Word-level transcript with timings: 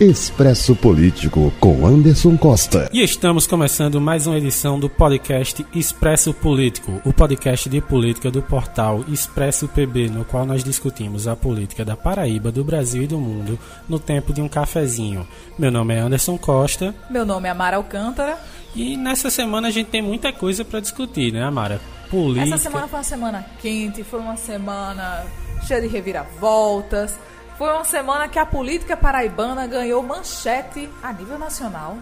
Expresso 0.00 0.74
Político 0.74 1.52
com 1.60 1.86
Anderson 1.86 2.36
Costa. 2.36 2.90
E 2.92 3.00
estamos 3.00 3.46
começando 3.46 4.00
mais 4.00 4.26
uma 4.26 4.36
edição 4.36 4.76
do 4.78 4.90
podcast 4.90 5.64
Expresso 5.72 6.34
Político, 6.34 7.00
o 7.04 7.12
podcast 7.12 7.68
de 7.68 7.80
política 7.80 8.28
do 8.28 8.42
portal 8.42 9.04
Expresso 9.06 9.68
PB, 9.68 10.10
no 10.10 10.24
qual 10.24 10.44
nós 10.44 10.64
discutimos 10.64 11.28
a 11.28 11.36
política 11.36 11.84
da 11.84 11.96
Paraíba, 11.96 12.50
do 12.50 12.64
Brasil 12.64 13.04
e 13.04 13.06
do 13.06 13.18
mundo 13.18 13.56
no 13.88 14.00
tempo 14.00 14.32
de 14.32 14.42
um 14.42 14.48
cafezinho. 14.48 15.28
Meu 15.56 15.70
nome 15.70 15.94
é 15.94 16.00
Anderson 16.00 16.36
Costa. 16.36 16.92
Meu 17.08 17.24
nome 17.24 17.46
é 17.46 17.52
Amara 17.52 17.76
Alcântara. 17.76 18.36
E 18.74 18.96
nessa 18.96 19.30
semana 19.30 19.68
a 19.68 19.70
gente 19.70 19.90
tem 19.90 20.02
muita 20.02 20.32
coisa 20.32 20.64
para 20.64 20.80
discutir, 20.80 21.32
né, 21.32 21.44
Amara? 21.44 21.80
Política. 22.10 22.56
Essa 22.56 22.64
semana 22.64 22.88
foi 22.88 22.98
uma 22.98 23.04
semana 23.04 23.46
quente, 23.62 24.02
foi 24.02 24.18
uma 24.18 24.36
semana 24.36 25.24
cheia 25.68 25.80
de 25.80 25.86
reviravoltas 25.86 27.16
foi 27.56 27.72
uma 27.72 27.84
semana 27.84 28.28
que 28.28 28.38
a 28.38 28.46
política 28.46 28.96
paraibana 28.96 29.66
ganhou 29.66 30.02
manchete 30.02 30.88
a 31.02 31.12
nível 31.12 31.38
nacional. 31.38 31.98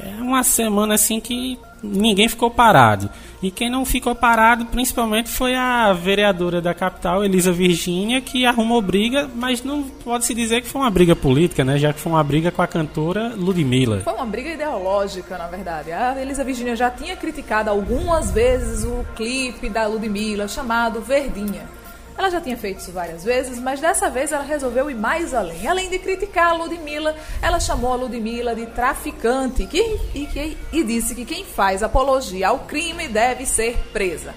É 0.00 0.20
uma 0.20 0.42
semana 0.42 0.94
assim 0.94 1.20
que 1.20 1.58
ninguém 1.82 2.28
ficou 2.28 2.50
parado. 2.50 3.08
E 3.42 3.50
quem 3.50 3.70
não 3.70 3.84
ficou 3.84 4.14
parado, 4.14 4.66
principalmente, 4.66 5.28
foi 5.28 5.54
a 5.54 5.92
vereadora 5.92 6.60
da 6.60 6.72
capital, 6.72 7.24
Elisa 7.24 7.52
Virgínia, 7.52 8.20
que 8.20 8.46
arrumou 8.46 8.80
briga, 8.80 9.28
mas 9.34 9.62
não 9.62 9.82
pode 9.82 10.24
se 10.24 10.34
dizer 10.34 10.62
que 10.62 10.68
foi 10.68 10.80
uma 10.80 10.90
briga 10.90 11.14
política, 11.14 11.62
né? 11.62 11.78
Já 11.78 11.92
que 11.92 12.00
foi 12.00 12.10
uma 12.10 12.24
briga 12.24 12.50
com 12.50 12.62
a 12.62 12.66
cantora 12.66 13.34
Ludmilla. 13.36 14.00
Foi 14.00 14.14
uma 14.14 14.26
briga 14.26 14.50
ideológica, 14.50 15.36
na 15.36 15.46
verdade. 15.46 15.92
A 15.92 16.20
Elisa 16.20 16.42
Virgínia 16.42 16.74
já 16.74 16.90
tinha 16.90 17.14
criticado 17.14 17.70
algumas 17.70 18.30
vezes 18.30 18.84
o 18.84 19.04
clipe 19.14 19.68
da 19.68 19.86
Ludmilla 19.86 20.48
chamado 20.48 21.00
Verdinha 21.00 21.68
ela 22.16 22.30
já 22.30 22.40
tinha 22.40 22.56
feito 22.56 22.78
isso 22.78 22.92
várias 22.92 23.24
vezes, 23.24 23.58
mas 23.58 23.80
dessa 23.80 24.08
vez 24.08 24.30
ela 24.30 24.44
resolveu 24.44 24.88
ir 24.88 24.94
mais 24.94 25.34
além. 25.34 25.66
Além 25.66 25.90
de 25.90 25.98
criticar 25.98 26.50
a 26.50 26.52
Ludmilla, 26.52 27.16
ela 27.42 27.58
chamou 27.58 27.92
a 27.92 27.96
Ludmilla 27.96 28.54
de 28.54 28.66
traficante 28.66 29.66
que, 29.66 30.00
e, 30.14 30.26
que, 30.26 30.56
e 30.72 30.84
disse 30.84 31.14
que 31.14 31.24
quem 31.24 31.44
faz 31.44 31.82
apologia 31.82 32.48
ao 32.48 32.60
crime 32.60 33.08
deve 33.08 33.44
ser 33.44 33.76
presa. 33.92 34.32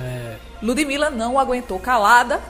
É... 0.00 0.36
Ludmilla 0.62 1.10
não 1.10 1.38
aguentou 1.38 1.80
calada 1.80 2.40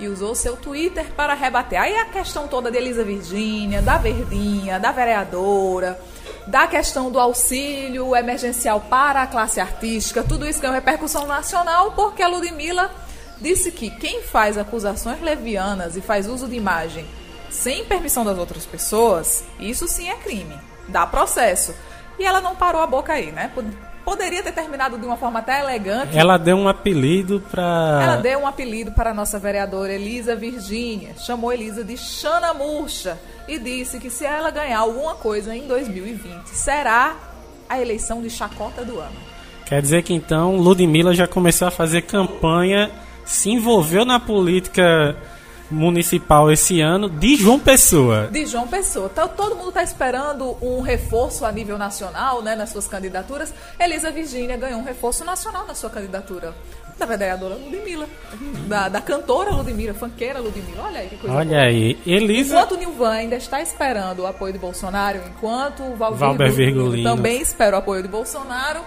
e 0.00 0.08
usou 0.08 0.34
seu 0.34 0.56
Twitter 0.56 1.06
para 1.16 1.34
rebater. 1.34 1.80
Aí 1.80 1.96
a 1.96 2.06
questão 2.06 2.48
toda 2.48 2.70
de 2.70 2.76
Elisa 2.76 3.04
Virgínia, 3.04 3.80
da 3.80 3.96
Verdinha, 3.96 4.80
da 4.80 4.90
vereadora, 4.90 5.98
da 6.46 6.66
questão 6.66 7.10
do 7.10 7.20
auxílio 7.20 8.14
emergencial 8.14 8.80
para 8.80 9.22
a 9.22 9.26
classe 9.26 9.60
artística, 9.60 10.22
tudo 10.22 10.46
isso 10.46 10.60
ganhou 10.60 10.74
repercussão 10.74 11.26
nacional 11.26 11.92
porque 11.92 12.22
a 12.22 12.28
Ludmilla 12.28 12.90
disse 13.40 13.70
que 13.70 13.90
quem 13.90 14.22
faz 14.22 14.56
acusações 14.58 15.20
levianas 15.20 15.96
e 15.96 16.00
faz 16.00 16.26
uso 16.26 16.48
de 16.48 16.56
imagem 16.56 17.06
sem 17.50 17.84
permissão 17.84 18.24
das 18.24 18.38
outras 18.38 18.66
pessoas, 18.66 19.44
isso 19.58 19.86
sim 19.88 20.08
é 20.08 20.14
crime. 20.14 20.54
Dá 20.88 21.06
processo. 21.06 21.74
E 22.18 22.24
ela 22.24 22.40
não 22.40 22.54
parou 22.54 22.80
a 22.80 22.86
boca 22.86 23.12
aí, 23.12 23.30
né? 23.30 23.50
Poderia 24.04 24.42
ter 24.42 24.52
terminado 24.52 24.96
de 24.98 25.04
uma 25.04 25.16
forma 25.16 25.40
até 25.40 25.60
elegante. 25.60 26.16
Ela 26.16 26.38
deu 26.38 26.56
um 26.56 26.68
apelido 26.68 27.42
para. 27.50 28.00
Ela 28.02 28.16
deu 28.16 28.38
um 28.38 28.46
apelido 28.46 28.92
para 28.92 29.10
a 29.10 29.14
nossa 29.14 29.38
vereadora 29.38 29.92
Elisa 29.92 30.36
Virgínia. 30.36 31.14
Chamou 31.18 31.52
Elisa 31.52 31.82
de 31.82 31.96
Xana 31.96 32.54
Murcha. 32.54 33.18
E 33.48 33.58
disse 33.58 33.98
que 33.98 34.08
se 34.08 34.24
ela 34.24 34.50
ganhar 34.50 34.78
alguma 34.78 35.14
coisa 35.16 35.54
em 35.54 35.66
2020, 35.66 36.48
será 36.48 37.16
a 37.68 37.80
eleição 37.80 38.22
de 38.22 38.30
chacota 38.30 38.84
do 38.84 38.98
ano. 38.98 39.16
Quer 39.66 39.82
dizer 39.82 40.02
que 40.04 40.14
então 40.14 40.56
Ludmilla 40.56 41.12
já 41.12 41.26
começou 41.26 41.66
a 41.66 41.70
fazer 41.72 42.02
campanha 42.02 42.90
se 43.26 43.50
envolveu 43.50 44.04
na 44.04 44.18
política 44.18 45.16
municipal 45.70 46.50
esse 46.50 46.80
ano 46.80 47.10
de 47.10 47.36
João 47.36 47.58
Pessoa. 47.58 48.28
De 48.28 48.46
João 48.46 48.68
Pessoa. 48.68 49.10
Então, 49.12 49.28
todo 49.28 49.56
mundo 49.56 49.70
está 49.70 49.82
esperando 49.82 50.56
um 50.62 50.80
reforço 50.80 51.44
a 51.44 51.50
nível 51.50 51.76
nacional, 51.76 52.40
né, 52.40 52.54
nas 52.54 52.70
suas 52.70 52.86
candidaturas. 52.86 53.52
Elisa 53.78 54.10
Virgínia 54.10 54.56
ganhou 54.56 54.80
um 54.80 54.84
reforço 54.84 55.24
nacional 55.24 55.66
na 55.66 55.74
sua 55.74 55.90
candidatura. 55.90 56.54
Da 56.96 57.04
vereadora 57.04 57.56
Ludmilla, 57.56 58.08
da, 58.66 58.88
da 58.88 59.02
cantora 59.02 59.50
Ludmilla, 59.50 59.92
fanqueira 59.92 60.38
Ludmilla. 60.38 60.82
Olha 60.82 61.00
aí 61.00 61.08
que 61.10 61.16
coisa 61.18 61.36
Olha 61.36 61.48
boa. 61.48 61.60
aí, 61.60 61.98
Elisa... 62.06 62.54
Enquanto 62.54 62.78
Nilvan 62.78 63.10
ainda 63.10 63.36
está 63.36 63.60
esperando 63.60 64.20
o 64.20 64.26
apoio 64.26 64.54
de 64.54 64.58
Bolsonaro, 64.58 65.20
enquanto 65.28 65.82
o 65.82 65.94
Valdir 65.94 66.20
Valber 66.20 66.50
Virgulino 66.50 67.10
também 67.10 67.42
espera 67.42 67.76
o 67.76 67.80
apoio 67.80 68.02
de 68.02 68.08
Bolsonaro, 68.08 68.80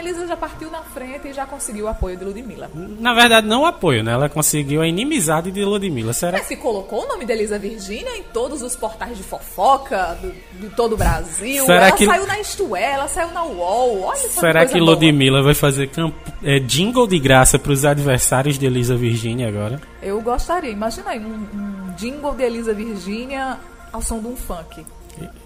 Elisa 0.00 0.26
já 0.26 0.36
partiu 0.36 0.70
na 0.70 0.82
frente 0.82 1.28
e 1.28 1.32
já 1.32 1.46
conseguiu 1.46 1.84
o 1.84 1.88
apoio 1.88 2.16
de 2.16 2.24
Ludmilla. 2.24 2.70
Na 2.74 3.14
verdade, 3.14 3.46
não 3.46 3.62
o 3.62 3.66
apoio, 3.66 4.02
né? 4.02 4.12
Ela 4.12 4.28
conseguiu 4.28 4.82
a 4.82 4.88
inimizade 4.88 5.50
de 5.50 5.64
Ludmilla. 5.64 6.12
Será? 6.12 6.38
Mas 6.38 6.46
se 6.46 6.56
colocou 6.56 7.04
o 7.04 7.08
nome 7.08 7.24
de 7.24 7.32
Elisa 7.32 7.58
Virgínia 7.58 8.16
em 8.16 8.22
todos 8.22 8.62
os 8.62 8.74
portais 8.74 9.16
de 9.16 9.22
fofoca 9.22 10.18
do, 10.20 10.32
de 10.58 10.74
todo 10.74 10.94
o 10.94 10.96
Brasil. 10.96 11.64
Será 11.64 11.88
ela 11.88 11.96
que... 11.96 12.06
saiu 12.06 12.26
na 12.26 12.40
Isto 12.40 12.74
É, 12.74 12.92
ela 12.92 13.08
saiu 13.08 13.30
na 13.32 13.44
UOL. 13.44 14.02
Olha 14.02 14.16
Será 14.16 14.66
que 14.66 14.80
Ludmilla 14.80 15.42
vai 15.42 15.54
fazer 15.54 15.88
camp... 15.88 16.14
é, 16.42 16.58
jingle 16.58 17.06
de 17.06 17.18
graça 17.18 17.58
para 17.58 17.72
os 17.72 17.84
adversários 17.84 18.58
de 18.58 18.66
Elisa 18.66 18.96
Virgínia 18.96 19.48
agora? 19.48 19.80
Eu 20.02 20.20
gostaria. 20.20 20.70
Imagina 20.70 21.10
aí, 21.10 21.20
um, 21.20 21.46
um 21.54 21.94
jingle 21.96 22.34
de 22.34 22.42
Elisa 22.42 22.72
Virgínia 22.72 23.58
ao 23.92 24.00
som 24.00 24.18
de 24.20 24.26
um 24.26 24.36
funk. 24.36 24.84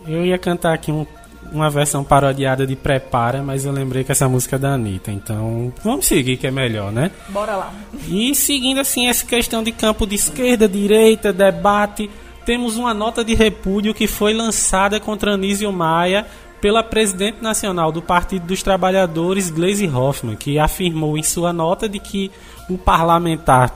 Eu 0.06 0.24
ia 0.24 0.38
cantar 0.38 0.74
aqui 0.74 0.92
um 0.92 1.04
uma 1.52 1.70
versão 1.70 2.04
parodiada 2.04 2.66
de 2.66 2.76
Prepara, 2.76 3.42
mas 3.42 3.64
eu 3.64 3.72
lembrei 3.72 4.04
que 4.04 4.12
essa 4.12 4.28
música 4.28 4.56
é 4.56 4.58
da 4.58 4.74
Anitta. 4.74 5.10
Então, 5.10 5.72
vamos 5.82 6.06
seguir 6.06 6.36
que 6.36 6.46
é 6.46 6.50
melhor, 6.50 6.92
né? 6.92 7.10
Bora 7.28 7.56
lá. 7.56 7.72
E 8.08 8.34
seguindo 8.34 8.80
assim 8.80 9.08
essa 9.08 9.24
questão 9.24 9.62
de 9.62 9.72
campo 9.72 10.06
de 10.06 10.14
esquerda, 10.14 10.68
direita, 10.68 11.32
debate, 11.32 12.10
temos 12.44 12.76
uma 12.76 12.92
nota 12.92 13.24
de 13.24 13.34
repúdio 13.34 13.94
que 13.94 14.06
foi 14.06 14.34
lançada 14.34 15.00
contra 15.00 15.32
Anísio 15.32 15.72
Maia 15.72 16.26
pela 16.64 16.82
presidente 16.82 17.42
nacional 17.42 17.92
do 17.92 18.00
Partido 18.00 18.46
dos 18.46 18.62
Trabalhadores, 18.62 19.50
Gleisi 19.50 19.86
Hoffmann, 19.86 20.34
que 20.34 20.58
afirmou 20.58 21.18
em 21.18 21.22
sua 21.22 21.52
nota 21.52 21.86
de 21.86 21.98
que 21.98 22.30
o 22.70 22.78
parlamentar 22.78 23.70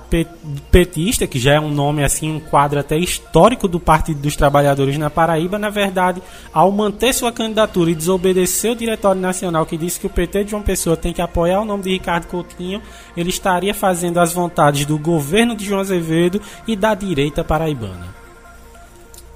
petista, 0.70 1.26
que 1.26 1.38
já 1.38 1.52
é 1.52 1.60
um 1.60 1.68
nome 1.70 2.02
assim, 2.02 2.32
um 2.32 2.40
quadro 2.40 2.80
até 2.80 2.96
histórico 2.96 3.68
do 3.68 3.78
Partido 3.78 4.22
dos 4.22 4.36
Trabalhadores 4.36 4.96
na 4.96 5.10
Paraíba, 5.10 5.58
na 5.58 5.68
verdade, 5.68 6.22
ao 6.50 6.72
manter 6.72 7.12
sua 7.12 7.30
candidatura 7.30 7.90
e 7.90 7.94
desobedecer 7.94 8.72
o 8.72 8.76
Diretório 8.76 9.20
Nacional 9.20 9.66
que 9.66 9.76
disse 9.76 10.00
que 10.00 10.06
o 10.06 10.10
PT 10.10 10.44
de 10.44 10.52
João 10.52 10.62
Pessoa 10.62 10.96
tem 10.96 11.12
que 11.12 11.20
apoiar 11.20 11.60
o 11.60 11.66
nome 11.66 11.82
de 11.82 11.90
Ricardo 11.90 12.26
Coutinho, 12.26 12.80
ele 13.14 13.28
estaria 13.28 13.74
fazendo 13.74 14.18
as 14.18 14.32
vontades 14.32 14.86
do 14.86 14.98
governo 14.98 15.54
de 15.54 15.66
João 15.66 15.82
Azevedo 15.82 16.40
e 16.66 16.74
da 16.74 16.94
direita 16.94 17.44
paraibana. 17.44 18.16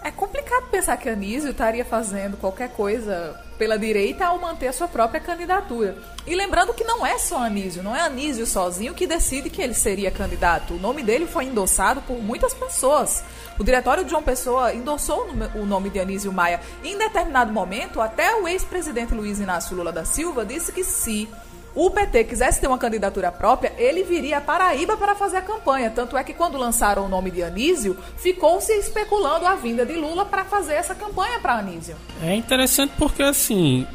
É 0.03 0.11
complicado 0.11 0.42
pensar 0.73 0.97
que 0.97 1.09
Anísio 1.09 1.51
estaria 1.51 1.85
fazendo 1.85 2.39
qualquer 2.39 2.71
coisa 2.71 3.39
pela 3.59 3.79
direita 3.79 4.25
ao 4.25 4.41
manter 4.41 4.69
a 4.69 4.73
sua 4.73 4.89
própria 4.89 5.21
candidatura. 5.21 5.97
E 6.27 6.35
lembrando 6.35 6.73
que 6.73 6.83
não 6.83 7.07
é 7.07 7.19
só 7.19 7.45
Anísio, 7.45 7.83
não 7.83 7.95
é 7.95 8.01
Anísio 8.01 8.47
sozinho 8.47 8.95
que 8.95 9.07
decide 9.07 9.51
que 9.51 9.61
ele 9.61 9.75
seria 9.75 10.11
candidato. 10.11 10.75
O 10.75 10.79
nome 10.79 11.03
dele 11.03 11.27
foi 11.27 11.45
endossado 11.45 12.01
por 12.03 12.19
muitas 12.19 12.55
pessoas. 12.55 13.23
O 13.59 13.63
diretório 13.63 14.03
de 14.03 14.11
João 14.11 14.23
Pessoa 14.23 14.75
endossou 14.75 15.29
o 15.55 15.67
nome 15.67 15.91
de 15.91 16.01
Anísio 16.01 16.33
Maia. 16.33 16.61
Em 16.83 16.97
determinado 16.97 17.53
momento, 17.53 18.01
até 18.01 18.35
o 18.37 18.49
ex-presidente 18.49 19.13
Luiz 19.13 19.39
Inácio 19.39 19.77
Lula 19.77 19.93
da 19.93 20.07
Silva 20.07 20.45
disse 20.45 20.73
que 20.73 20.83
se 20.83 21.29
o 21.75 21.91
PT 21.91 22.25
quisesse 22.25 22.61
ter 22.61 22.67
uma 22.67 22.79
candidatura 22.79 23.33
própria, 23.33 23.73
ele 23.79 24.03
viria 24.03 24.39
a 24.39 24.41
Paraíba 24.41 24.97
para 24.97 25.15
fazer 25.15 25.39
a 25.39 25.43
campanha. 25.43 25.91
Tanto 25.91 26.17
é 26.17 26.25
que 26.25 26.35
quando 26.35 26.59
lançaram 26.59 27.07
o 27.07 27.09
nome 27.09 27.31
de 27.31 27.43
Anísio, 27.43 27.97
ficou-se 28.17 28.73
especulando 28.73 29.47
a 29.47 29.55
vinda 29.55 29.87
de 29.87 29.95
Lula 29.95 30.25
para 30.25 30.45
fazer 30.45 30.75
essa 30.75 30.95
campanha 30.95 31.39
para 31.41 31.59
Anísio. 31.59 31.97
É 32.23 32.35
interessante 32.35 32.93
porque, 32.99 33.23
assim, 33.23 33.87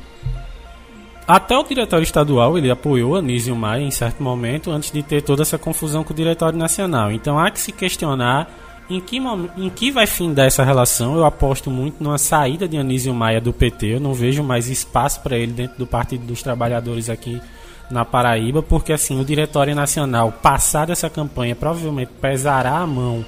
até 1.28 1.58
o 1.58 1.64
diretório 1.64 2.04
estadual 2.04 2.58
ele 2.58 2.72
apoiou 2.72 3.16
Anísio 3.16 3.56
Maia 3.56 3.84
em 3.84 3.92
certo 3.92 4.24
momento, 4.24 4.72
antes 4.72 4.92
de 4.92 5.04
ter 5.04 5.22
toda 5.22 5.44
essa 5.44 5.58
confusão 5.58 6.04
com 6.04 6.14
o 6.14 6.16
diretório 6.16 6.58
nacional. 6.58 7.12
Então 7.12 7.38
há 7.38 7.52
que 7.52 7.60
se 7.60 7.72
questionar 7.72 8.50
em 8.90 9.02
que, 9.02 9.18
em 9.58 9.70
que 9.70 9.92
vai 9.92 10.08
findar 10.08 10.46
essa 10.46 10.64
relação. 10.64 11.16
Eu 11.16 11.26
aposto 11.26 11.70
muito 11.70 12.02
numa 12.02 12.18
saída 12.18 12.68
de 12.68 12.78
Anísio 12.78 13.14
Maia 13.14 13.42
do 13.42 13.52
PT. 13.52 13.96
Eu 13.96 14.00
não 14.00 14.14
vejo 14.14 14.42
mais 14.42 14.70
espaço 14.70 15.22
para 15.22 15.38
ele 15.38 15.52
dentro 15.52 15.78
do 15.78 15.86
Partido 15.86 16.26
dos 16.26 16.42
Trabalhadores 16.42 17.10
aqui 17.10 17.42
na 17.90 18.04
Paraíba, 18.04 18.62
porque 18.62 18.92
assim, 18.92 19.20
o 19.20 19.26
Diretório 19.26 19.76
Nacional, 19.76 20.32
passada 20.32 20.92
essa 20.92 21.10
campanha, 21.10 21.56
provavelmente 21.56 22.12
pesará 22.22 22.78
a 22.78 22.88
mão 22.88 23.26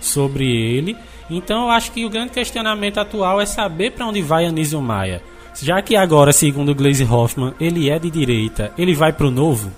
sobre 0.00 0.44
ele. 0.44 0.96
Então 1.30 1.64
eu 1.64 1.70
acho 1.70 1.92
que 1.92 2.04
o 2.04 2.10
grande 2.10 2.32
questionamento 2.32 2.98
atual 2.98 3.40
é 3.40 3.46
saber 3.46 3.92
para 3.92 4.06
onde 4.06 4.20
vai 4.20 4.44
Anísio 4.44 4.80
Maia. 4.80 5.22
Já 5.60 5.80
que 5.82 5.96
agora, 5.96 6.32
segundo 6.32 6.74
Glaze 6.74 7.04
Hoffman, 7.04 7.54
ele 7.60 7.90
é 7.90 7.98
de 7.98 8.10
direita, 8.10 8.72
ele 8.76 8.94
vai 8.94 9.12
para 9.12 9.26
o 9.26 9.30
novo? 9.30 9.70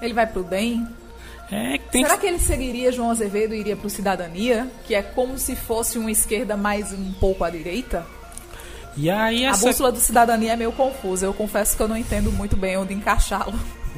Ele 0.00 0.14
vai 0.14 0.26
para 0.26 0.40
o 0.40 0.44
bem? 0.44 0.86
É, 1.50 1.80
Será 1.90 2.14
que... 2.14 2.20
que 2.20 2.26
ele 2.26 2.38
seguiria 2.38 2.92
João 2.92 3.10
Azevedo 3.10 3.54
e 3.54 3.60
iria 3.60 3.76
para 3.76 3.86
o 3.86 3.90
Cidadania? 3.90 4.68
Que 4.86 4.94
é 4.94 5.02
como 5.02 5.36
se 5.36 5.56
fosse 5.56 5.98
uma 5.98 6.10
esquerda 6.10 6.56
mais 6.56 6.92
um 6.92 7.12
pouco 7.14 7.42
à 7.42 7.50
direita? 7.50 8.06
E 8.96 9.08
aí 9.08 9.44
essa... 9.44 9.68
A 9.68 9.72
bússola 9.72 9.92
do 9.92 9.98
cidadania 9.98 10.52
é 10.52 10.56
meio 10.56 10.72
confusa. 10.72 11.26
Eu 11.26 11.34
confesso 11.34 11.76
que 11.76 11.82
eu 11.82 11.88
não 11.88 11.96
entendo 11.96 12.30
muito 12.32 12.56
bem 12.56 12.76
onde 12.76 12.94
encaixá-lo. 12.94 13.54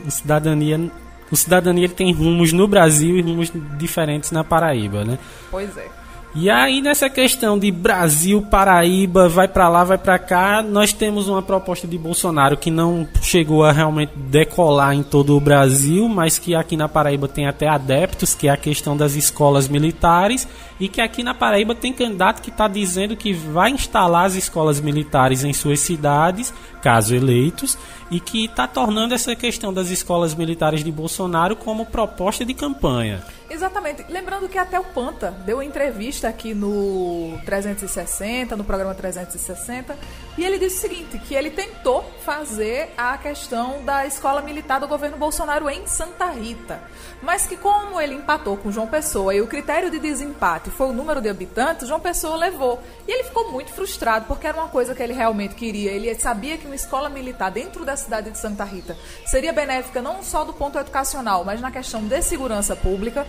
O 0.06 0.10
cidadania, 0.10 0.90
o 1.30 1.36
cidadania 1.36 1.88
tem 1.88 2.12
rumos 2.12 2.52
no 2.52 2.66
Brasil 2.66 3.16
e 3.16 3.22
rumos 3.22 3.52
diferentes 3.78 4.30
na 4.30 4.42
Paraíba, 4.42 5.04
né? 5.04 5.18
Pois 5.50 5.76
é. 5.76 5.88
E 6.34 6.48
aí 6.48 6.80
nessa 6.80 7.10
questão 7.10 7.58
de 7.58 7.70
Brasil, 7.70 8.40
Paraíba, 8.40 9.28
vai 9.28 9.46
para 9.46 9.68
lá, 9.68 9.84
vai 9.84 9.98
para 9.98 10.18
cá, 10.18 10.62
nós 10.62 10.90
temos 10.90 11.28
uma 11.28 11.42
proposta 11.42 11.86
de 11.86 11.98
Bolsonaro 11.98 12.56
que 12.56 12.70
não 12.70 13.06
chegou 13.20 13.62
a 13.66 13.70
realmente 13.70 14.12
decolar 14.16 14.94
em 14.94 15.02
todo 15.02 15.36
o 15.36 15.40
Brasil, 15.40 16.08
mas 16.08 16.38
que 16.38 16.54
aqui 16.54 16.74
na 16.74 16.88
Paraíba 16.88 17.28
tem 17.28 17.46
até 17.46 17.68
adeptos, 17.68 18.34
que 18.34 18.48
é 18.48 18.50
a 18.50 18.56
questão 18.56 18.96
das 18.96 19.14
escolas 19.14 19.68
militares, 19.68 20.48
e 20.82 20.88
que 20.88 21.00
aqui 21.00 21.22
na 21.22 21.32
Paraíba 21.32 21.76
tem 21.76 21.92
candidato 21.92 22.42
que 22.42 22.50
está 22.50 22.66
dizendo 22.66 23.16
que 23.16 23.32
vai 23.32 23.70
instalar 23.70 24.26
as 24.26 24.34
escolas 24.34 24.80
militares 24.80 25.44
em 25.44 25.52
suas 25.52 25.78
cidades, 25.78 26.52
caso 26.82 27.14
eleitos, 27.14 27.78
e 28.10 28.18
que 28.18 28.46
está 28.46 28.66
tornando 28.66 29.14
essa 29.14 29.36
questão 29.36 29.72
das 29.72 29.90
escolas 29.90 30.34
militares 30.34 30.82
de 30.82 30.90
Bolsonaro 30.90 31.54
como 31.54 31.86
proposta 31.86 32.44
de 32.44 32.52
campanha. 32.52 33.22
Exatamente. 33.48 34.04
Lembrando 34.08 34.48
que 34.48 34.56
até 34.56 34.80
o 34.80 34.84
Panta 34.84 35.30
deu 35.44 35.62
entrevista 35.62 36.26
aqui 36.26 36.54
no 36.54 37.38
360, 37.44 38.56
no 38.56 38.64
programa 38.64 38.94
360, 38.94 39.94
e 40.38 40.44
ele 40.44 40.58
disse 40.58 40.78
o 40.78 40.80
seguinte, 40.80 41.18
que 41.18 41.34
ele 41.34 41.50
tentou 41.50 42.02
fazer 42.24 42.90
a 42.96 43.16
questão 43.18 43.84
da 43.84 44.06
escola 44.06 44.40
militar 44.40 44.80
do 44.80 44.88
governo 44.88 45.18
Bolsonaro 45.18 45.68
em 45.68 45.86
Santa 45.86 46.30
Rita, 46.30 46.82
mas 47.22 47.46
que 47.46 47.56
como 47.56 48.00
ele 48.00 48.14
empatou 48.14 48.56
com 48.56 48.72
João 48.72 48.86
Pessoa 48.86 49.34
e 49.34 49.42
o 49.42 49.46
critério 49.46 49.90
de 49.90 49.98
desempate 49.98 50.70
foi 50.72 50.88
o 50.88 50.92
número 50.92 51.20
de 51.20 51.28
habitantes, 51.28 51.88
João 51.88 52.00
Pessoa 52.00 52.36
levou. 52.36 52.80
E 53.06 53.12
ele 53.12 53.24
ficou 53.24 53.50
muito 53.50 53.72
frustrado 53.72 54.26
porque 54.26 54.46
era 54.46 54.56
uma 54.56 54.68
coisa 54.68 54.94
que 54.94 55.02
ele 55.02 55.12
realmente 55.12 55.54
queria. 55.54 55.90
Ele 55.90 56.14
sabia 56.14 56.58
que 56.58 56.66
uma 56.66 56.74
escola 56.74 57.08
militar 57.08 57.50
dentro 57.50 57.84
da 57.84 57.96
cidade 57.96 58.30
de 58.30 58.38
Santa 58.38 58.64
Rita 58.64 58.96
seria 59.26 59.52
benéfica 59.52 60.02
não 60.02 60.22
só 60.22 60.44
do 60.44 60.52
ponto 60.52 60.78
educacional, 60.78 61.44
mas 61.44 61.60
na 61.60 61.70
questão 61.70 62.02
de 62.02 62.20
segurança 62.22 62.74
pública. 62.74 63.26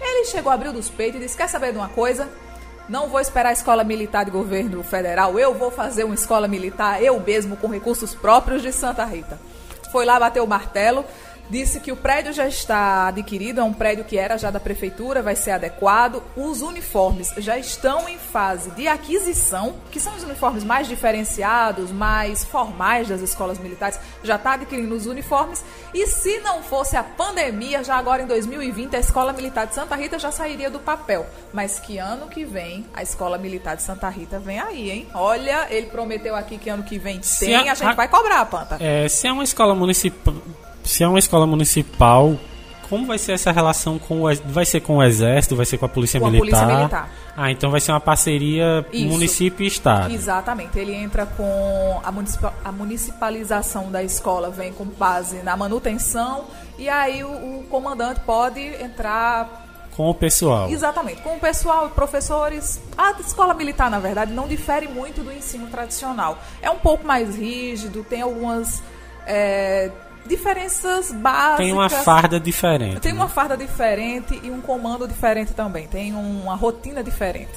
Ele 0.00 0.24
chegou, 0.26 0.52
abriu 0.52 0.72
dos 0.72 0.88
peitos 0.90 1.20
e 1.20 1.24
disse: 1.24 1.36
Quer 1.36 1.48
saber 1.48 1.72
de 1.72 1.78
uma 1.78 1.88
coisa? 1.88 2.28
Não 2.88 3.08
vou 3.08 3.20
esperar 3.20 3.50
a 3.50 3.52
escola 3.52 3.84
militar 3.84 4.24
de 4.24 4.30
governo 4.30 4.82
federal, 4.82 5.38
eu 5.38 5.54
vou 5.54 5.70
fazer 5.70 6.04
uma 6.04 6.14
escola 6.14 6.48
militar, 6.48 7.02
eu 7.02 7.18
mesmo, 7.20 7.56
com 7.56 7.68
recursos 7.68 8.14
próprios 8.14 8.60
de 8.60 8.72
Santa 8.72 9.04
Rita. 9.04 9.38
Foi 9.92 10.04
lá 10.04 10.18
bater 10.18 10.40
o 10.40 10.46
martelo, 10.46 11.04
disse 11.52 11.80
que 11.80 11.92
o 11.92 11.96
prédio 11.96 12.32
já 12.32 12.48
está 12.48 13.08
adquirido, 13.08 13.60
é 13.60 13.62
um 13.62 13.74
prédio 13.74 14.06
que 14.06 14.16
era 14.16 14.38
já 14.38 14.50
da 14.50 14.58
prefeitura, 14.58 15.20
vai 15.20 15.36
ser 15.36 15.50
adequado. 15.50 16.22
Os 16.34 16.62
uniformes 16.62 17.30
já 17.36 17.58
estão 17.58 18.08
em 18.08 18.16
fase 18.16 18.70
de 18.70 18.88
aquisição, 18.88 19.74
que 19.90 20.00
são 20.00 20.16
os 20.16 20.24
uniformes 20.24 20.64
mais 20.64 20.88
diferenciados, 20.88 21.92
mais 21.92 22.42
formais 22.42 23.06
das 23.06 23.20
escolas 23.20 23.58
militares, 23.58 24.00
já 24.24 24.36
está 24.36 24.54
adquirindo 24.54 24.94
os 24.94 25.04
uniformes. 25.04 25.62
E 25.92 26.06
se 26.06 26.38
não 26.38 26.62
fosse 26.62 26.96
a 26.96 27.02
pandemia, 27.02 27.84
já 27.84 27.96
agora 27.96 28.22
em 28.22 28.26
2020, 28.26 28.96
a 28.96 29.00
Escola 29.00 29.34
Militar 29.34 29.66
de 29.66 29.74
Santa 29.74 29.94
Rita 29.94 30.18
já 30.18 30.32
sairia 30.32 30.70
do 30.70 30.78
papel. 30.78 31.26
Mas 31.52 31.78
que 31.78 31.98
ano 31.98 32.28
que 32.28 32.46
vem 32.46 32.86
a 32.94 33.02
Escola 33.02 33.36
Militar 33.36 33.76
de 33.76 33.82
Santa 33.82 34.08
Rita 34.08 34.38
vem 34.38 34.58
aí, 34.58 34.90
hein? 34.90 35.08
Olha, 35.12 35.66
ele 35.68 35.88
prometeu 35.88 36.34
aqui 36.34 36.56
que 36.56 36.70
ano 36.70 36.82
que 36.82 36.98
vem 36.98 37.20
tem, 37.38 37.68
a, 37.68 37.72
a 37.72 37.74
gente 37.74 37.94
vai 37.94 38.08
cobrar, 38.08 38.46
Panta. 38.46 38.78
É, 38.80 39.06
se 39.06 39.26
é 39.26 39.32
uma 39.32 39.44
escola 39.44 39.74
municipal 39.74 40.34
se 40.82 41.04
é 41.04 41.08
uma 41.08 41.18
escola 41.18 41.46
municipal, 41.46 42.36
como 42.88 43.06
vai 43.06 43.16
ser 43.16 43.32
essa 43.32 43.50
relação 43.50 43.98
com 43.98 44.22
o 44.22 44.34
vai 44.46 44.66
ser 44.66 44.80
com 44.80 44.98
o 44.98 45.02
exército, 45.02 45.56
vai 45.56 45.64
ser 45.64 45.78
com 45.78 45.86
a 45.86 45.88
polícia 45.88 46.20
com 46.20 46.26
militar? 46.26 46.46
A 46.46 46.66
polícia 46.66 46.78
militar. 46.78 47.10
Ah, 47.34 47.50
então 47.50 47.70
vai 47.70 47.80
ser 47.80 47.92
uma 47.92 48.00
parceria 48.00 48.84
Isso. 48.92 49.06
município 49.06 49.64
e 49.64 49.66
estado. 49.66 50.12
Exatamente. 50.12 50.78
Ele 50.78 50.94
entra 50.94 51.24
com 51.24 52.00
a, 52.04 52.12
municipal, 52.12 52.52
a 52.62 52.70
municipalização 52.70 53.90
da 53.90 54.02
escola 54.02 54.50
vem 54.50 54.72
com 54.72 54.84
base 54.84 55.42
na 55.42 55.56
manutenção 55.56 56.44
e 56.78 56.88
aí 56.88 57.24
o, 57.24 57.60
o 57.60 57.64
comandante 57.70 58.20
pode 58.20 58.60
entrar 58.60 59.62
com 59.96 60.10
o 60.10 60.14
pessoal. 60.14 60.68
Exatamente, 60.68 61.22
com 61.22 61.36
o 61.36 61.40
pessoal, 61.40 61.88
professores. 61.90 62.80
A 62.96 63.12
escola 63.20 63.54
militar, 63.54 63.90
na 63.90 64.00
verdade, 64.00 64.32
não 64.32 64.46
difere 64.46 64.88
muito 64.88 65.22
do 65.22 65.32
ensino 65.32 65.66
tradicional. 65.68 66.38
É 66.60 66.70
um 66.70 66.78
pouco 66.78 67.06
mais 67.06 67.36
rígido, 67.36 68.04
tem 68.04 68.22
algumas 68.22 68.82
é, 69.26 69.90
diferenças 70.26 71.12
básicas. 71.12 71.58
Tem 71.58 71.72
uma 71.72 71.88
farda 71.88 72.38
diferente. 72.38 73.00
Tem 73.00 73.12
né? 73.12 73.18
uma 73.18 73.28
farda 73.28 73.56
diferente 73.56 74.40
e 74.42 74.50
um 74.50 74.60
comando 74.60 75.06
diferente 75.06 75.52
também. 75.52 75.86
Tem 75.86 76.12
uma 76.14 76.54
rotina 76.54 77.02
diferente. 77.02 77.50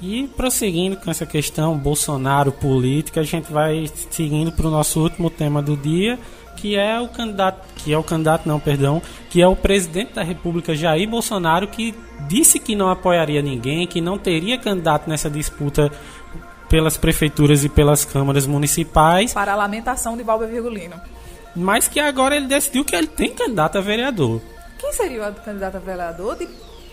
E 0.00 0.28
prosseguindo 0.36 0.96
com 0.96 1.10
essa 1.10 1.26
questão 1.26 1.76
Bolsonaro 1.76 2.52
política, 2.52 3.20
a 3.20 3.24
gente 3.24 3.52
vai 3.52 3.90
seguindo 4.10 4.52
para 4.52 4.66
o 4.66 4.70
nosso 4.70 5.00
último 5.00 5.28
tema 5.28 5.60
do 5.60 5.76
dia, 5.76 6.18
que 6.56 6.76
é 6.76 7.00
o 7.00 7.08
candidato, 7.08 7.66
que 7.76 7.92
é 7.92 7.98
o 7.98 8.02
candidato 8.02 8.48
não, 8.48 8.60
perdão, 8.60 9.02
que 9.28 9.42
é 9.42 9.46
o 9.46 9.56
presidente 9.56 10.14
da 10.14 10.22
República 10.22 10.74
Jair 10.74 11.08
Bolsonaro 11.08 11.66
que 11.66 11.94
disse 12.28 12.60
que 12.60 12.76
não 12.76 12.90
apoiaria 12.90 13.42
ninguém, 13.42 13.86
que 13.86 14.00
não 14.00 14.16
teria 14.18 14.56
candidato 14.56 15.08
nessa 15.08 15.28
disputa 15.28 15.90
pelas 16.68 16.96
prefeituras 16.96 17.64
e 17.64 17.68
pelas 17.68 18.04
câmaras 18.04 18.46
municipais. 18.46 19.32
Para 19.32 19.52
a 19.52 19.56
lamentação 19.56 20.16
de 20.16 20.22
Valber 20.22 20.48
Virgulino 20.48 20.94
mas 21.58 21.88
que 21.88 21.98
agora 21.98 22.36
ele 22.36 22.46
decidiu 22.46 22.84
que 22.84 22.94
ele 22.94 23.06
tem 23.06 23.34
candidato 23.34 23.76
a 23.76 23.80
vereador. 23.80 24.40
Quem 24.78 24.92
seria 24.92 25.28
o 25.28 25.34
candidato 25.34 25.76
a 25.76 25.80
vereador 25.80 26.36
de, 26.36 26.48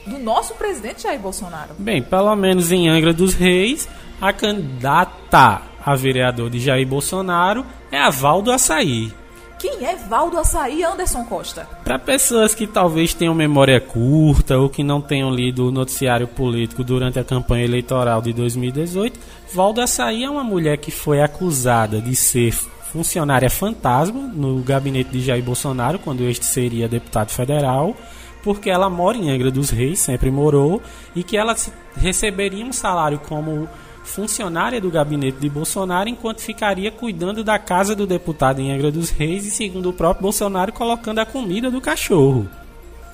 do 0.07 0.17
nosso 0.17 0.55
presidente 0.55 1.03
Jair 1.03 1.19
Bolsonaro? 1.19 1.75
Bem, 1.77 2.01
pelo 2.01 2.35
menos 2.35 2.71
em 2.71 2.89
Angra 2.89 3.13
dos 3.13 3.33
Reis, 3.33 3.87
a 4.19 4.33
candidata 4.33 5.61
a 5.85 5.95
vereador 5.95 6.49
de 6.49 6.59
Jair 6.59 6.87
Bolsonaro 6.87 7.63
é 7.91 7.99
a 7.99 8.09
Valdo 8.09 8.51
Açaí. 8.51 9.13
Quem 9.59 9.85
é 9.85 9.95
Valdo 9.95 10.37
Açaí 10.37 10.83
Anderson 10.83 11.23
Costa? 11.25 11.67
Para 11.83 11.97
pessoas 11.97 12.53
que 12.53 12.67
talvez 12.67 13.13
tenham 13.13 13.33
memória 13.33 13.79
curta 13.79 14.57
ou 14.57 14.69
que 14.69 14.83
não 14.83 14.99
tenham 14.99 15.31
lido 15.31 15.67
o 15.67 15.71
noticiário 15.71 16.27
político 16.27 16.83
durante 16.83 17.19
a 17.19 17.23
campanha 17.23 17.65
eleitoral 17.65 18.21
de 18.21 18.33
2018, 18.33 19.19
Valdo 19.53 19.81
Açaí 19.81 20.23
é 20.23 20.29
uma 20.29 20.43
mulher 20.43 20.77
que 20.77 20.91
foi 20.91 21.21
acusada 21.21 22.01
de 22.01 22.15
ser 22.15 22.53
funcionária 22.95 23.49
fantasma 23.49 24.21
no 24.21 24.61
gabinete 24.61 25.09
de 25.09 25.19
Jair 25.19 25.43
Bolsonaro, 25.43 25.99
quando 25.99 26.23
este 26.23 26.45
seria 26.45 26.87
deputado 26.87 27.29
federal, 27.29 27.93
porque 28.41 28.69
ela 28.69 28.89
mora 28.89 29.17
em 29.17 29.29
Angra 29.29 29.51
dos 29.51 29.69
Reis, 29.69 29.99
sempre 29.99 30.31
morou, 30.31 30.81
e 31.13 31.21
que 31.21 31.35
ela 31.35 31.53
receberia 31.97 32.63
um 32.63 32.71
salário 32.71 33.19
como 33.19 33.67
funcionária 34.05 34.79
do 34.79 34.89
gabinete 34.89 35.39
de 35.39 35.49
Bolsonaro, 35.49 36.07
enquanto 36.07 36.39
ficaria 36.39 36.89
cuidando 36.89 37.43
da 37.43 37.59
casa 37.59 37.93
do 37.93 38.07
deputado 38.07 38.61
em 38.61 38.71
Angra 38.71 38.89
dos 38.89 39.09
Reis 39.09 39.45
e, 39.45 39.51
segundo 39.51 39.89
o 39.89 39.93
próprio 39.93 40.21
Bolsonaro, 40.21 40.71
colocando 40.71 41.19
a 41.19 41.25
comida 41.25 41.69
do 41.69 41.81
cachorro. 41.81 42.47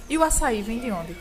E 0.08 0.16
o 0.16 0.24
açaí 0.24 0.62
vem 0.62 0.78
de 0.78 0.92
onde? 0.92 1.16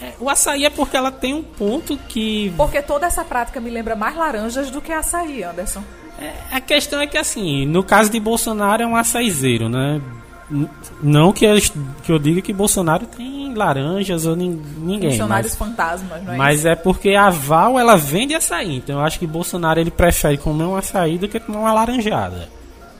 É, 0.00 0.12
o 0.20 0.30
açaí 0.30 0.64
é 0.64 0.70
porque 0.70 0.96
ela 0.96 1.10
tem 1.10 1.34
um 1.34 1.42
ponto 1.42 1.96
que. 2.06 2.54
Porque 2.56 2.80
toda 2.80 3.06
essa 3.06 3.24
prática 3.24 3.60
me 3.60 3.70
lembra 3.70 3.96
mais 3.96 4.14
laranjas 4.14 4.70
do 4.70 4.80
que 4.80 4.92
açaí, 4.92 5.42
Anderson. 5.42 5.82
É, 6.20 6.32
a 6.50 6.60
questão 6.60 7.00
é 7.00 7.06
que, 7.06 7.16
assim, 7.16 7.64
no 7.66 7.82
caso 7.82 8.10
de 8.10 8.18
Bolsonaro 8.18 8.82
é 8.82 8.86
um 8.86 8.96
açaizeiro, 8.96 9.68
né? 9.68 10.00
Não 11.02 11.32
que 11.32 11.44
eu, 11.44 11.56
que 12.02 12.10
eu 12.10 12.18
diga 12.18 12.40
que 12.40 12.52
Bolsonaro 12.52 13.06
tem 13.06 13.54
laranjas 13.54 14.24
ou 14.24 14.34
ninguém. 14.34 15.10
Funcionários 15.10 15.52
mas, 15.52 15.58
fantasmas, 15.58 16.24
não 16.24 16.32
é 16.32 16.36
Mas 16.36 16.58
isso? 16.60 16.68
é 16.68 16.74
porque 16.74 17.14
a 17.14 17.28
Val, 17.28 17.78
ela 17.78 17.96
vende 17.96 18.34
açaí. 18.34 18.76
Então 18.76 18.98
eu 18.98 19.04
acho 19.04 19.18
que 19.18 19.26
Bolsonaro 19.26 19.78
ele 19.78 19.90
prefere 19.90 20.38
comer 20.38 20.64
um 20.64 20.74
açaí 20.76 21.18
do 21.18 21.28
que 21.28 21.38
comer 21.38 21.58
uma 21.58 21.72
laranjada. 21.72 22.48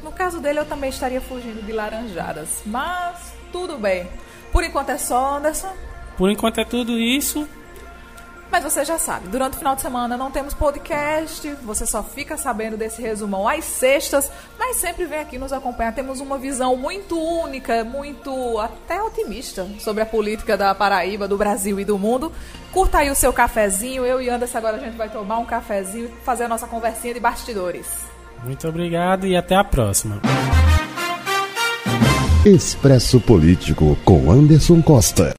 No 0.04 0.12
caso 0.12 0.40
dele, 0.40 0.58
eu 0.58 0.66
também 0.66 0.90
estaria 0.90 1.20
fugindo 1.20 1.64
de 1.64 1.72
laranjadas. 1.72 2.62
Mas 2.66 3.32
tudo 3.50 3.78
bem. 3.78 4.06
Por 4.52 4.62
enquanto 4.62 4.90
é 4.90 4.98
só, 4.98 5.38
Anderson. 5.38 5.72
Por 6.18 6.30
enquanto 6.30 6.58
é 6.58 6.64
tudo 6.64 6.98
isso. 6.98 7.48
Mas 8.50 8.64
você 8.64 8.84
já 8.84 8.98
sabe, 8.98 9.28
durante 9.28 9.54
o 9.54 9.58
final 9.58 9.76
de 9.76 9.82
semana 9.82 10.16
não 10.16 10.30
temos 10.30 10.54
podcast, 10.54 11.48
você 11.62 11.84
só 11.84 12.02
fica 12.02 12.36
sabendo 12.36 12.76
desse 12.76 13.02
resumão 13.02 13.46
às 13.46 13.64
sextas, 13.64 14.30
mas 14.58 14.76
sempre 14.76 15.04
vem 15.04 15.20
aqui 15.20 15.38
nos 15.38 15.52
acompanhar. 15.52 15.94
Temos 15.94 16.20
uma 16.20 16.38
visão 16.38 16.74
muito 16.76 17.20
única, 17.20 17.84
muito 17.84 18.58
até 18.58 19.02
otimista 19.02 19.68
sobre 19.78 20.02
a 20.02 20.06
política 20.06 20.56
da 20.56 20.74
Paraíba, 20.74 21.28
do 21.28 21.36
Brasil 21.36 21.78
e 21.78 21.84
do 21.84 21.98
mundo. 21.98 22.32
Curta 22.72 22.98
aí 22.98 23.10
o 23.10 23.14
seu 23.14 23.32
cafezinho, 23.32 24.04
eu 24.04 24.20
e 24.20 24.30
Anderson 24.30 24.58
agora 24.58 24.76
a 24.76 24.80
gente 24.80 24.96
vai 24.96 25.10
tomar 25.10 25.38
um 25.38 25.44
cafezinho 25.44 26.06
e 26.06 26.24
fazer 26.24 26.44
a 26.44 26.48
nossa 26.48 26.66
conversinha 26.66 27.12
de 27.12 27.20
bastidores. 27.20 27.86
Muito 28.44 28.66
obrigado 28.66 29.26
e 29.26 29.36
até 29.36 29.56
a 29.56 29.64
próxima. 29.64 30.20
Expresso 32.46 33.20
Político 33.20 33.96
com 34.04 34.30
Anderson 34.30 34.80
Costa. 34.80 35.36